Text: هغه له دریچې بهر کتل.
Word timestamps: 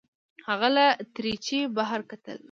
هغه 0.47 0.67
له 0.75 0.85
دریچې 1.15 1.59
بهر 1.75 2.01
کتل. 2.09 2.37